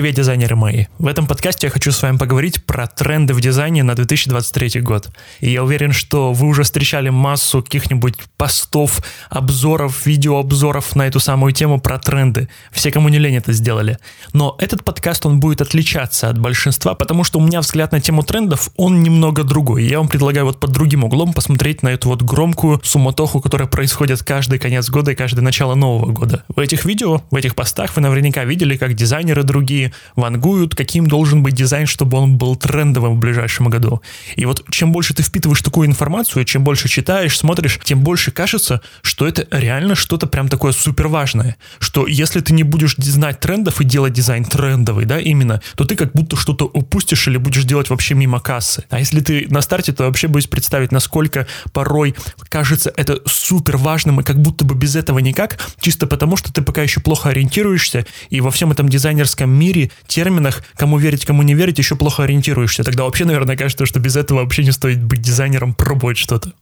[0.00, 0.86] привет, дизайнеры мои!
[0.98, 5.10] В этом подкасте я хочу с вами поговорить про тренды в дизайне на 2023 год.
[5.40, 11.52] И я уверен, что вы уже встречали массу каких-нибудь постов, обзоров, видеообзоров на эту самую
[11.52, 12.48] тему про тренды.
[12.72, 13.98] Все, кому не лень, это сделали.
[14.32, 18.22] Но этот подкаст, он будет отличаться от большинства, потому что у меня взгляд на тему
[18.22, 19.84] трендов, он немного другой.
[19.84, 24.22] Я вам предлагаю вот под другим углом посмотреть на эту вот громкую суматоху, которая происходит
[24.22, 26.44] каждый конец года и каждое начало Нового года.
[26.48, 31.42] В этих видео, в этих постах вы наверняка видели, как дизайнеры другие вангуют, каким должен
[31.42, 34.02] быть дизайн, чтобы он был трендовым в ближайшем году.
[34.36, 38.80] И вот чем больше ты впитываешь такую информацию, чем больше читаешь, смотришь, тем больше кажется,
[39.02, 41.56] что это реально что-то прям такое супер важное.
[41.78, 45.96] Что если ты не будешь знать трендов и делать дизайн трендовый, да, именно, то ты
[45.96, 48.84] как будто что-то упустишь или будешь делать вообще мимо кассы.
[48.90, 52.14] А если ты на старте, то вообще боюсь представить, насколько порой
[52.48, 56.62] кажется это супер важным и как будто бы без этого никак, чисто потому, что ты
[56.62, 61.42] пока еще плохо ориентируешься и во всем этом дизайнерском мире мире, терминах, кому верить, кому
[61.42, 62.84] не верить, еще плохо ориентируешься.
[62.84, 66.52] Тогда вообще, наверное, кажется, что без этого вообще не стоит быть дизайнером, пробовать что-то.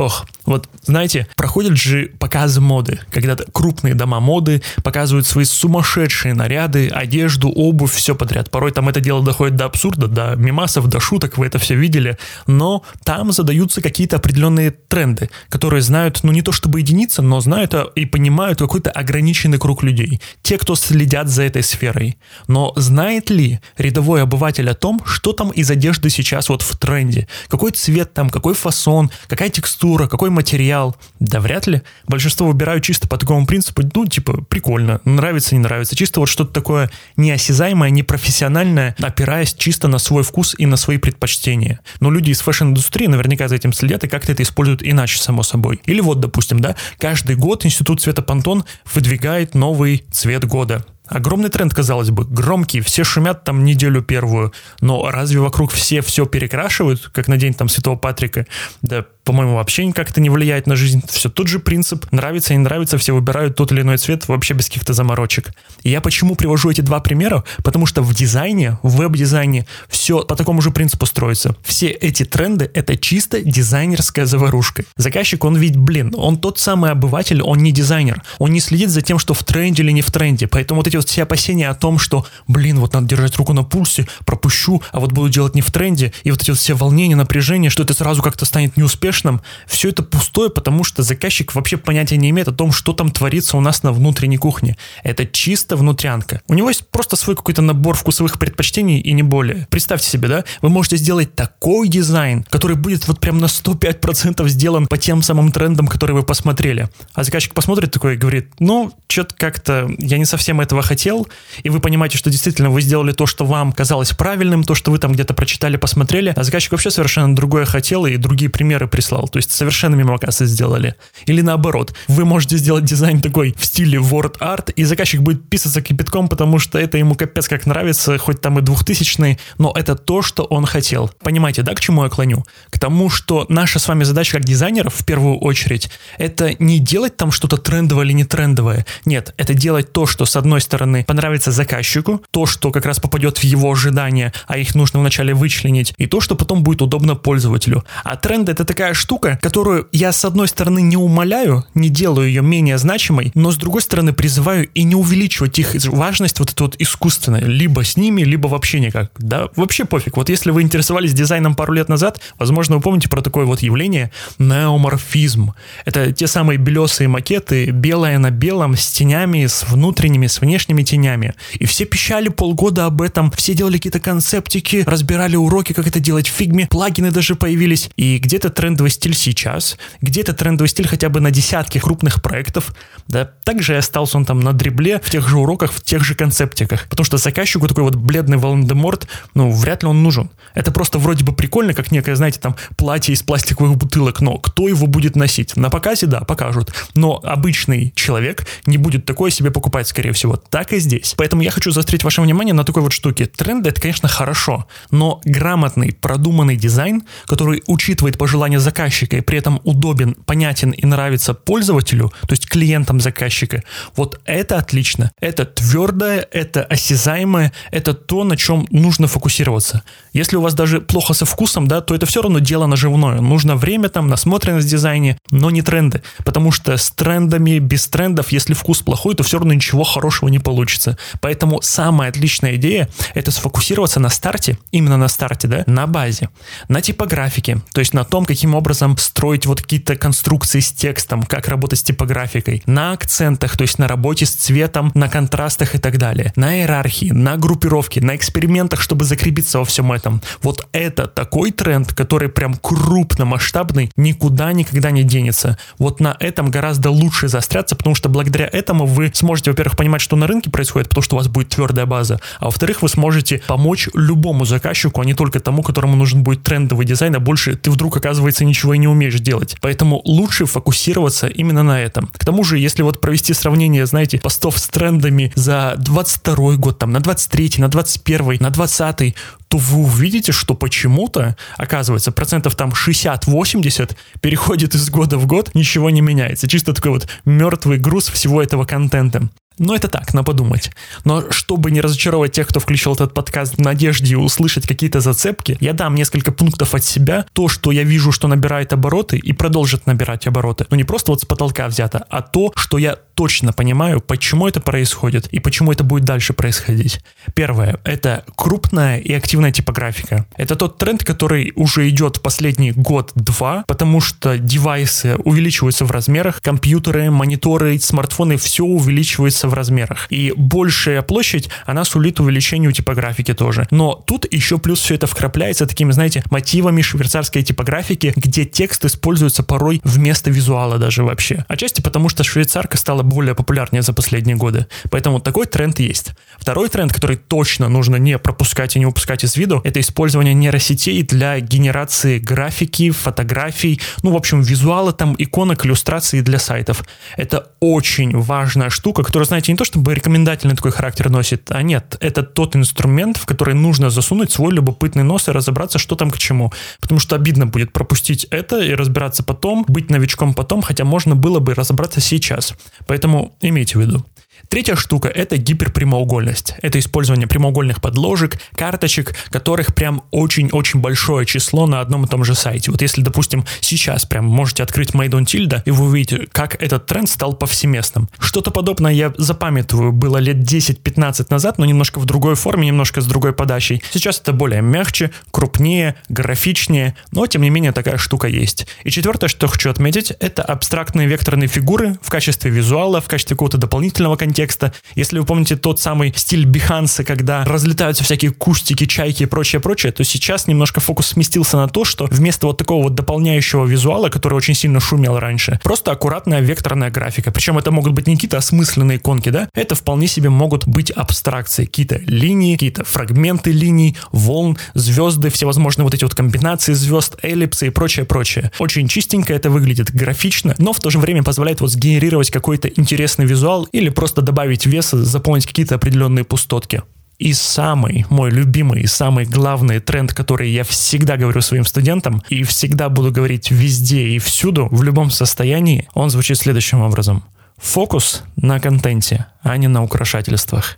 [0.00, 6.88] Ох, вот знаете, проходят же показы моды, когда крупные дома моды показывают свои сумасшедшие наряды,
[6.88, 8.50] одежду, обувь, все подряд.
[8.50, 12.16] Порой там это дело доходит до абсурда, до мимасов, до шуток, вы это все видели,
[12.46, 17.74] но там задаются какие-то определенные тренды, которые знают, ну не то чтобы единицы, но знают
[17.94, 22.16] и понимают какой-то ограниченный круг людей, те, кто следят за этой сферой.
[22.48, 27.28] Но знает ли рядовой обыватель о том, что там из одежды сейчас вот в тренде?
[27.48, 30.96] Какой цвет там, какой фасон, какая текстура, текстура, какой материал.
[31.18, 31.82] Да вряд ли.
[32.06, 35.96] Большинство выбирают чисто по такому принципу, ну, типа, прикольно, нравится, не нравится.
[35.96, 41.80] Чисто вот что-то такое неосязаемое, непрофессиональное, опираясь чисто на свой вкус и на свои предпочтения.
[42.00, 45.80] Но люди из фэшн-индустрии наверняка за этим следят и как-то это используют иначе, само собой.
[45.86, 50.84] Или вот, допустим, да, каждый год Институт цвета Pantone выдвигает новый цвет года.
[51.10, 56.24] Огромный тренд, казалось бы, громкий, все шумят там неделю первую, но разве вокруг все все
[56.24, 58.46] перекрашивают, как на день там Святого Патрика?
[58.80, 61.02] Да по-моему, вообще никак это не влияет на жизнь.
[61.08, 62.06] Все тот же принцип.
[62.10, 65.52] Нравится, не нравится, все выбирают тот или иной цвет вообще без каких-то заморочек.
[65.82, 67.44] И я почему привожу эти два примера?
[67.62, 71.54] Потому что в дизайне, в веб-дизайне все по такому же принципу строится.
[71.62, 74.84] Все эти тренды— это чисто дизайнерская заварушка.
[74.96, 78.22] Заказчик, он ведь, блин, он тот самый обыватель, он не дизайнер.
[78.38, 80.46] Он не следит за тем, что в тренде или не в тренде.
[80.46, 83.62] Поэтому вот эти вот все опасения о том, что, блин, вот надо держать руку на
[83.62, 87.16] пульсе, пропущу, а вот буду делать не в тренде, и вот эти вот все волнения,
[87.16, 91.76] напряжение, что это сразу как-то станет неуспешным, успешным, все это пустое, потому что заказчик вообще
[91.76, 94.76] понятия не имеет о том, что там творится у нас на внутренней кухне.
[95.02, 96.40] Это чисто внутрянка.
[96.48, 99.66] У него есть просто свой какой-то набор вкусовых предпочтений и не более.
[99.70, 104.86] Представьте себе, да, вы можете сделать такой дизайн, который будет вот прям на 105% сделан
[104.86, 106.88] по тем самым трендам, которые вы посмотрели.
[107.14, 111.28] А заказчик посмотрит такой и говорит, ну, что-то как-то я не совсем этого хотел,
[111.62, 114.98] и вы понимаете, что действительно вы сделали то, что вам казалось правильным, то, что вы
[114.98, 119.28] там где-то прочитали, посмотрели, а заказчик вообще совершенно другое хотел, и другие примеры прислал.
[119.28, 120.94] То есть совершенно мимо кассы сделали.
[121.24, 125.80] Или наоборот, вы можете сделать дизайн такой в стиле word art, и заказчик будет писаться
[125.80, 130.20] кипятком, потому что это ему капец как нравится, хоть там и двухтысячный, но это то,
[130.20, 131.10] что он хотел.
[131.22, 132.44] Понимаете, да, к чему я клоню?
[132.68, 137.16] К тому, что наша с вами задача как дизайнеров, в первую очередь, это не делать
[137.16, 138.84] там что-то трендовое или не трендовое.
[139.06, 143.38] Нет, это делать то, что, с одной стороны, понравится заказчику, то, что как раз попадет
[143.38, 147.84] в его ожидания, а их нужно вначале вычленить, и то, что потом будет удобно пользователю.
[148.04, 152.28] А тренд— это такая такая штука, которую я, с одной стороны, не умоляю, не делаю
[152.28, 156.64] ее менее значимой, но, с другой стороны, призываю и не увеличивать их важность вот эту
[156.64, 159.12] вот искусственную, либо с ними, либо вообще никак.
[159.18, 160.16] Да, вообще пофиг.
[160.16, 164.10] Вот если вы интересовались дизайном пару лет назад, возможно, вы помните про такое вот явление
[164.38, 165.52] неоморфизм.
[165.84, 171.34] Это те самые белесые макеты, белое на белом, с тенями, с внутренними, с внешними тенями.
[171.54, 176.28] И все пищали полгода об этом, все делали какие-то концептики, разбирали уроки, как это делать
[176.28, 177.90] в фигме, плагины даже появились.
[177.96, 182.74] И где-то тренд трендовый стиль сейчас, где-то трендовый стиль хотя бы на десятки крупных проектов,
[183.08, 186.88] да, также остался он там на дребле, в тех же уроках, в тех же концептиках,
[186.88, 190.30] потому что заказчику такой вот бледный Волан-де-Морт, ну, вряд ли он нужен.
[190.54, 194.66] Это просто вроде бы прикольно, как некое, знаете, там, платье из пластиковых бутылок, но кто
[194.66, 195.56] его будет носить?
[195.56, 200.36] На показе, да, покажут, но обычный человек не будет такое себе покупать, скорее всего.
[200.36, 201.14] Так и здесь.
[201.18, 203.26] Поэтому я хочу заострить ваше внимание на такой вот штуке.
[203.26, 208.69] Тренды— это, конечно, хорошо, но грамотный, продуманный дизайн, который учитывает пожелания заказчика
[209.16, 213.62] и при этом удобен, понятен и нравится пользователю, то есть клиентам заказчика,
[213.96, 215.12] вот это отлично.
[215.20, 219.82] Это твердое, это осязаемое, это то, на чем нужно фокусироваться.
[220.12, 223.20] Если у вас даже плохо со вкусом, да, то это все равно дело наживное.
[223.20, 226.02] Нужно время там, насмотренность в дизайне, но не тренды.
[226.24, 230.38] Потому что с трендами, без трендов, если вкус плохой, то все равно ничего хорошего не
[230.38, 230.98] получится.
[231.20, 236.28] Поэтому самая отличная идея— это сфокусироваться на старте, именно на старте, да, на базе,
[236.68, 238.59] на типографике, то есть на том, каким образом
[238.98, 243.88] строить вот какие-то конструкции с текстом, как работать с типографикой, на акцентах, то есть на
[243.88, 249.04] работе с цветом, на контрастах и так далее, на иерархии, на группировке, на экспериментах, чтобы
[249.04, 250.22] закрепиться во всем этом.
[250.42, 255.58] Вот это такой тренд, который прям крупномасштабный, никуда никогда не денется.
[255.78, 260.16] Вот на этом гораздо лучше заостряться, потому что благодаря этому вы сможете, во-первых, понимать, что
[260.16, 263.88] на рынке происходит, потому что у вас будет твердая база, а во-вторых, вы сможете помочь
[263.94, 267.96] любому заказчику, а не только тому, которому нужен будет трендовый дизайн, а больше ты вдруг,
[267.96, 269.56] оказывается, ничего и не умеешь делать.
[269.60, 272.08] Поэтому лучше фокусироваться именно на этом.
[272.08, 276.92] К тому же, если вот провести сравнение, знаете, постов с трендами за 22 год, там,
[276.92, 279.14] на 23, на 21, на 20,
[279.50, 285.90] то вы увидите, что почему-то, оказывается, процентов там 60-80 переходит из года в год, ничего
[285.90, 286.46] не меняется.
[286.46, 289.28] Чисто такой вот мертвый груз всего этого контента.
[289.60, 290.70] Но это так, на подумать.
[291.04, 295.74] Но чтобы не разочаровать тех, кто включил этот подкаст в надежде услышать какие-то зацепки, я
[295.74, 297.26] дам несколько пунктов от себя.
[297.34, 300.66] То, что я вижу, что набирает обороты и продолжит набирать обороты.
[300.70, 304.62] Но не просто вот с потолка взято, а то, что я точно понимаю, почему это
[304.62, 307.00] происходит и почему это будет дальше происходить.
[307.34, 310.26] Первое— это крупная и активная типографика.
[310.36, 317.10] Это тот тренд, который уже идет последний год-два, потому что девайсы увеличиваются в размерах, компьютеры,
[317.10, 320.06] мониторы, смартфоны, все увеличивается в размерах.
[320.10, 323.66] И большая площадь, она сулит увеличению типографики тоже.
[323.70, 329.42] Но тут еще плюс все это вкрапляется такими, знаете, мотивами швейцарской типографики, где текст используется
[329.42, 331.44] порой вместо визуала даже вообще.
[331.48, 334.66] Отчасти потому, что швейцарка стала более популярнее за последние годы.
[334.90, 336.12] Поэтому такой тренд есть.
[336.38, 341.02] Второй тренд, который точно нужно не пропускать и не упускать из виду, это использование нейросетей
[341.02, 346.84] для генерации графики, фотографий, ну, в общем, визуала, там, иконок, иллюстраций для сайтов.
[347.16, 351.96] Это очень важная штука, которая, знаете, не то чтобы рекомендательный такой характер носит, а нет,
[352.00, 356.18] это тот инструмент, в который нужно засунуть свой любопытный нос и разобраться, что там к
[356.18, 356.52] чему.
[356.80, 361.40] Потому что обидно будет пропустить это и разбираться потом, быть новичком потом, хотя можно было
[361.40, 362.54] бы разобраться сейчас.
[362.86, 364.04] Поэтому имейте в виду.
[364.50, 366.54] Третья штука— это гиперпрямоугольность.
[366.60, 372.34] Это использование прямоугольных подложек, карточек, которых прям очень-очень большое число на одном и том же
[372.34, 372.72] сайте.
[372.72, 376.86] Вот если, допустим, сейчас прям можете открыть Made on Tilda, и вы увидите, как этот
[376.86, 378.08] тренд стал повсеместным.
[378.18, 383.06] Что-то подобное я запамятоваю, было лет 10-15 назад, но немножко в другой форме, немножко с
[383.06, 383.84] другой подачей.
[383.92, 388.66] Сейчас это более мягче, крупнее, графичнее, но тем не менее такая штука есть.
[388.82, 393.56] И четвертое, что хочу отметить, это абстрактные векторные фигуры в качестве визуала, в качестве какого-то
[393.56, 394.72] дополнительного контекста, контекста.
[394.94, 400.02] Если вы помните тот самый стиль Биханса, когда разлетаются всякие кустики, чайки и прочее-прочее, то
[400.02, 404.54] сейчас немножко фокус сместился на то, что вместо вот такого вот дополняющего визуала, который очень
[404.54, 407.30] сильно шумел раньше, просто аккуратная векторная графика.
[407.30, 409.48] Причем это могут быть не какие-то осмысленные иконки, да?
[409.54, 415.94] Это вполне себе могут быть абстракции, какие-то линии, какие-то фрагменты линий, волн, звезды, всевозможные вот
[415.94, 418.52] эти вот комбинации звезд, эллипсы и прочее-прочее.
[418.58, 423.26] Очень чистенько это выглядит, графично, но в то же время позволяет вот сгенерировать какой-то интересный
[423.26, 426.82] визуал или просто добавить веса, заполнить какие-то определенные пустотки.
[427.18, 432.88] И самый мой любимый, самый главный тренд, который я всегда говорю своим студентам и всегда
[432.88, 437.24] буду говорить везде и всюду, в любом состоянии, он звучит следующим образом.
[437.56, 440.76] Фокус на контенте, а не на украшательствах.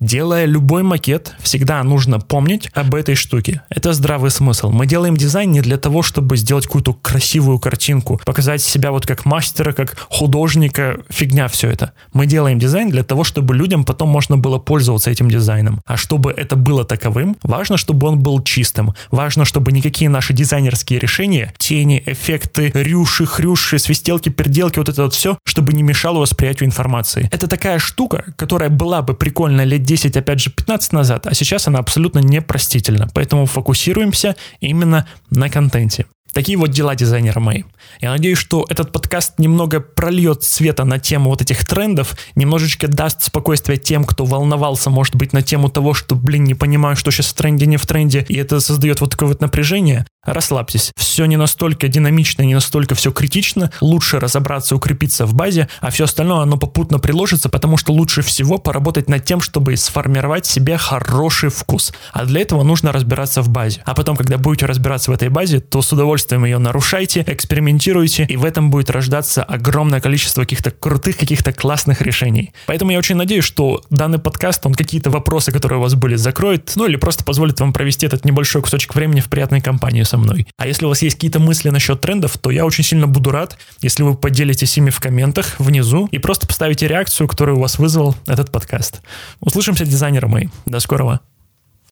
[0.00, 3.60] Делая любой макет, всегда нужно помнить об этой штуке.
[3.68, 4.70] Это здравый смысл.
[4.70, 9.26] Мы делаем дизайн не для того, чтобы сделать какую-то красивую картинку, показать себя вот как
[9.26, 11.92] мастера, как художника, фигня все это.
[12.14, 15.82] Мы делаем дизайн для того, чтобы людям потом можно было пользоваться этим дизайном.
[15.84, 18.94] А чтобы это было таковым, важно, чтобы он был чистым.
[19.10, 25.12] Важно, чтобы никакие наши дизайнерские решения, тени, эффекты, рюши, хрюши, свистелки, переделки, вот это вот
[25.12, 27.28] все, чтобы не мешало восприятию информации.
[27.30, 31.66] Это такая штука, которая была бы прикольна лет 10, опять же, 15 назад, а сейчас
[31.66, 33.08] она абсолютно непростительна.
[33.12, 36.06] Поэтому фокусируемся именно на контенте.
[36.32, 37.64] Такие вот дела дизайнера мои.
[38.00, 43.22] Я надеюсь, что этот подкаст немного прольет света на тему вот этих трендов, немножечко даст
[43.22, 47.26] спокойствие тем, кто волновался, может быть, на тему того, что, блин, не понимаю, что сейчас
[47.26, 50.06] в тренде, не в тренде, и это создает вот такое вот напряжение.
[50.24, 50.92] Расслабьтесь.
[50.96, 53.70] Все не настолько динамично, не настолько все критично.
[53.80, 58.58] Лучше разобраться, укрепиться в базе, а все остальное оно попутно приложится, потому что лучше всего
[58.58, 61.94] поработать над тем, чтобы сформировать себе хороший вкус.
[62.12, 63.80] А для этого нужно разбираться в базе.
[63.86, 68.36] А потом, когда будете разбираться в этой базе, то с удовольствием ее нарушайте, экспериментируйте, и
[68.36, 72.52] в этом будет рождаться огромное количество каких-то крутых, каких-то классных решений.
[72.66, 76.72] Поэтому я очень надеюсь, что данный подкаст, он какие-то вопросы, которые у вас были, закроет,
[76.76, 80.46] ну или просто позволит вам провести этот небольшой кусочек времени в приятной компании со мной.
[80.58, 83.56] А если у вас есть какие-то мысли насчет трендов, то я очень сильно буду рад,
[83.80, 88.16] если вы поделитесь ими в комментах внизу и просто поставите реакцию, которую у вас вызвал
[88.26, 89.00] этот подкаст.
[89.40, 90.48] Услышимся, дизайнеры мои.
[90.66, 91.20] До скорого.